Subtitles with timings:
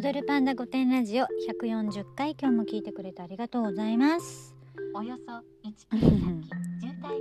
[0.00, 4.54] 踊るパンダ御殿ラジオ140回今日も聞いてくれてありがとうございます。
[4.94, 5.32] およそ
[5.68, 6.06] 1キ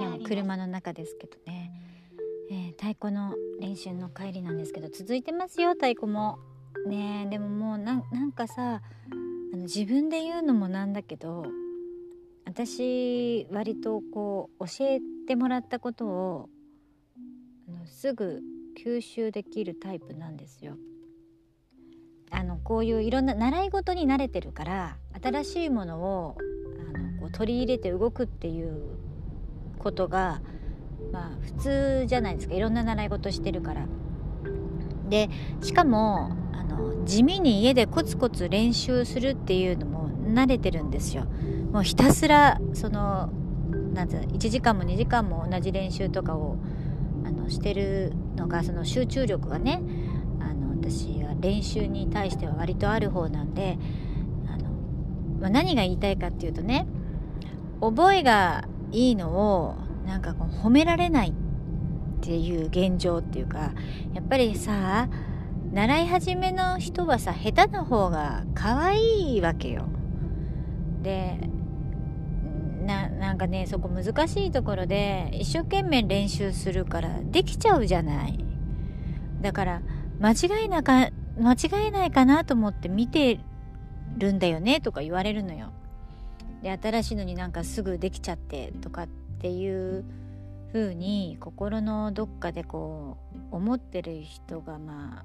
[0.00, 1.70] ロ先車の中ですけどね、
[2.50, 6.38] えー太鼓の練習の帰りなんですけど続いてますよ太鼓も。
[6.86, 11.44] ねえでももうなんなんかさあの自分で言うのもなんだけど
[12.46, 16.48] 私割とこう教えてもらったことを
[17.68, 18.40] あのすぐ
[18.82, 20.78] 吸収できるタイプなんですよ。
[22.32, 26.36] あのこういういろんな習い事に慣れてるから新しいものを
[26.94, 28.80] あのこう取り入れて動くっていう
[29.78, 30.40] ことが
[31.12, 33.86] まあ普通じゃないですかいろんな習い事してるから。
[35.08, 35.28] で
[35.60, 41.26] しかもあの地味に家でコツコツ練習するっていうのも慣れてるんですよ。
[41.70, 43.30] もうひたすらその
[43.92, 46.56] なんていうの1時間も2時間も同じ練習とかを
[47.26, 49.82] あのしてるのがその集中力がね
[50.82, 53.78] 私は練習に対しては割とある方なんで
[54.48, 54.70] あの、
[55.40, 56.86] まあ、何が言いたいかっていうとね
[57.80, 61.32] 覚えがいいのをなんかこう褒められないっ
[62.20, 63.72] ていう現状っていうか
[64.14, 65.08] やっぱりさ
[65.72, 69.86] 習い始めの人はさ下手な方が可愛いわけよ。
[71.02, 71.38] で
[72.84, 78.44] ななんかねそこ難しいところで一生懸命練習するからできちゃうじゃない
[79.40, 79.82] だから
[80.22, 83.40] 間違いなか間違いないかなと思って見て
[84.16, 85.70] るんだよねとか言われるのよ。
[86.62, 89.08] で新しいのになんかすぐできちゃってとかっ
[89.40, 90.04] ていう
[90.72, 93.16] 風に心のどっかでこ
[93.50, 95.24] う思ってる人がま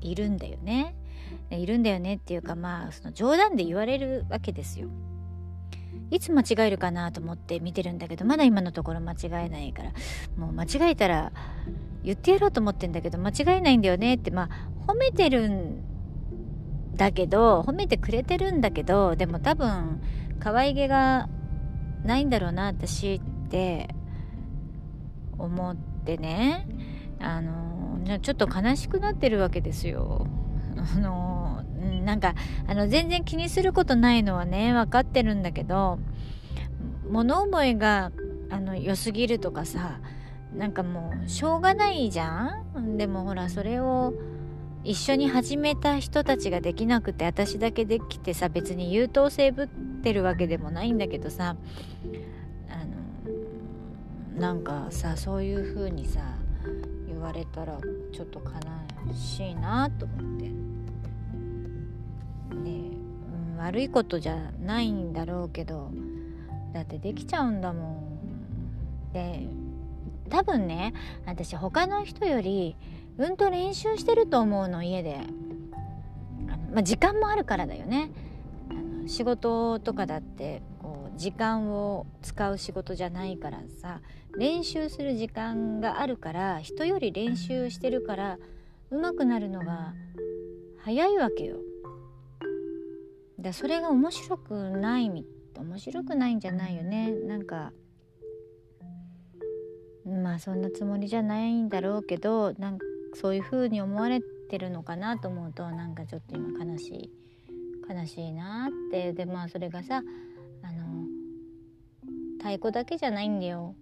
[0.00, 0.94] いるんだよね。
[1.50, 4.88] いるんだよねっていうかまあその冗談で言われるわけですよ。
[6.10, 9.92] いつ間違えるかなと思って見てるんだけどまだ今のところ間違えないから。
[10.36, 11.32] もう間違えたら
[12.02, 14.30] 言ってやろうと思ってんだけど間違えないんだよねって。
[14.30, 15.84] まあ褒めてるん
[16.96, 20.00] だけど褒めてくれてるんだけどでも多分
[20.40, 21.28] 可愛げが
[22.04, 23.94] ないんだろうな私って。
[25.40, 26.66] 思ってね。
[27.18, 30.26] あのちょっと悲しくなってるわけですよ。
[30.76, 32.34] あのうんなんか
[32.66, 35.98] あの全然気にすることないのはね分かってるんだけど
[37.08, 38.12] 物思いが
[38.50, 40.00] あの良すぎるとかさ
[40.54, 44.12] なんかもうしょうがないじゃんでもほらそれを
[44.82, 49.66] 一緒に始めた人たちができなくて私だけできてさ別に優等生ぶっ
[50.02, 51.56] てるわけでもないんだけどさ
[52.68, 52.74] あ
[54.34, 56.20] のなんかさそういう風にさ
[57.06, 57.78] 言われたら
[58.12, 60.79] ちょっと悲しいなと思って。
[63.60, 65.90] 悪いことじゃないんだろうけど
[66.72, 69.12] だってできちゃうんだもん。
[69.12, 69.46] で
[70.30, 70.94] 多分ね
[71.26, 72.76] 私他の人より
[73.18, 75.18] うんと練習してると思うの家で、
[76.72, 78.12] まあ、時間もあるからだよね
[78.70, 84.00] あの仕事とかだってこう時間を使う仕事じゃないからさ
[84.38, 88.38] 練習する時間があるから人より練習してるから
[88.90, 89.92] 上手くなるのが
[90.78, 91.56] 早いわけよ。
[93.40, 95.10] だそれが面白くない
[95.58, 97.10] 面白くないんじゃないよね。
[97.10, 97.72] なんか
[100.06, 107.10] まあそんなつもりじゃないんだろうけどなんかそういう風に思われてるのかなと思うとなんかちょっと今悲しい
[107.88, 109.12] 悲しいなって。
[109.12, 110.02] でまあそれがさ
[110.62, 111.04] あの
[112.38, 113.74] 太鼓だけじゃないんだよ。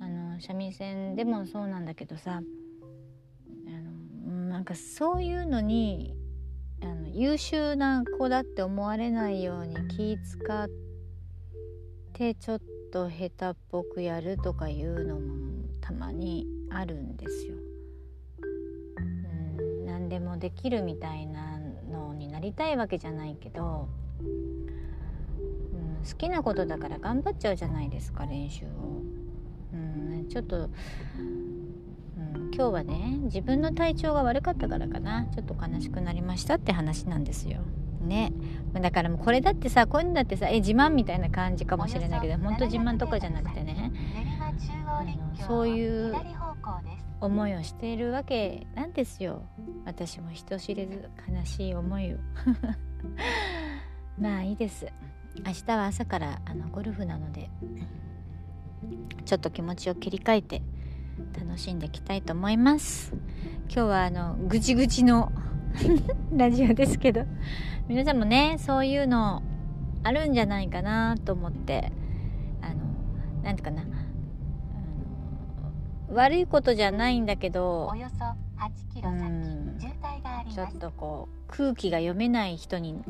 [0.00, 2.40] あの三味線でもそうなんだけどさ
[3.66, 6.14] あのなんかそういうのに
[7.08, 10.68] の優秀な子だって思われないように気使っ
[12.12, 12.60] てちょっ
[12.92, 15.22] と下手っぽくやるとかいうのも
[15.80, 17.54] たまにあるんですよ。
[18.98, 21.58] うん何でもできるみたいな
[21.90, 23.88] のになりたいわけじゃないけど、
[24.20, 24.68] うん、
[26.08, 28.68] 好きなことだから頑張っちゃうじゃないですか練習を。
[29.72, 30.70] うん、ちょっと、
[32.58, 35.26] 今日はね自分の体調が悪かったからかな。
[35.26, 37.60] ちょっと悲しくなりましたって話なんですよ。
[38.00, 38.32] ね。
[38.74, 43.92] だからもうこれだってさこういうのだってさえ自慢みたいな感じかもしれないけど本当自慢とかじゃなくてね。
[45.46, 46.16] そういう
[47.20, 49.44] 思いをしているわけなんですよ。
[49.84, 52.16] 私も人知れず悲しい思いを。
[54.18, 54.84] まあいいです。
[55.46, 57.48] 明日は朝からあのゴルフなので
[59.24, 60.62] ちょっと気持ちを切り替えて
[61.38, 63.12] 楽しんでいきたいと思います。
[63.64, 65.32] 今日はあのぐちぐちの
[66.32, 67.24] ラジオですけど。
[67.88, 69.42] 皆さんもねそういうの
[70.02, 71.90] あるんじゃないかなと思って
[72.60, 73.84] あのなんていうかな。
[76.10, 79.76] 悪いことじゃないんだけどおよそ8キロうん。
[79.78, 83.02] 先渋滞がありちょっとこう空気が読めない人に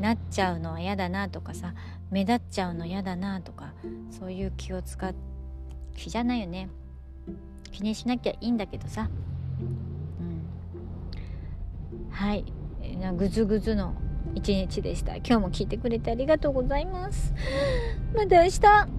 [0.00, 1.74] なっちゃうのは嫌だなとかさ
[2.10, 3.72] 目立っちゃうの嫌だなとか
[4.10, 5.14] そういう気を使っ
[5.96, 6.68] 気じゃないよね
[7.72, 9.08] 気にしなきゃいいんだけどさ。
[9.60, 12.10] うん。
[12.10, 12.44] はい。
[13.00, 13.94] なぐずぐずの
[14.34, 15.16] 一日でした。
[15.16, 17.34] 今日も聞いてくれてありがとうございます。
[18.14, 18.95] また明日。